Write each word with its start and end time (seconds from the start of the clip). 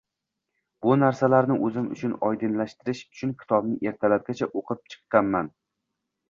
Bu 0.85 0.93
narsalarni 1.01 1.57
oʻzim 1.67 1.89
uchun 1.95 2.15
oydinlashtirish 2.29 3.03
uchun 3.11 3.35
kitobni 3.43 3.79
ertalabgacha 3.93 4.49
oʻqib 4.63 4.83
chiqqanman. 4.95 5.53